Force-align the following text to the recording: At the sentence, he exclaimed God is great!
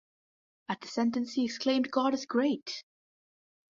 At 0.67 0.81
the 0.81 0.87
sentence, 0.87 1.33
he 1.33 1.45
exclaimed 1.45 1.91
God 1.91 2.15
is 2.15 2.25
great! 2.25 2.83